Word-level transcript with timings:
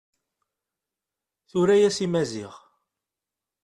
Tura-yas 1.49 1.97
i 2.05 2.07
Maziɣ. 2.07 2.53